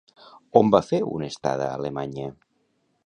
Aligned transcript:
On 0.61 0.71
va 0.75 0.79
fer 0.87 1.01
una 1.17 1.29
estada 1.33 1.67
a 1.67 1.77
Alemanya? 1.83 2.31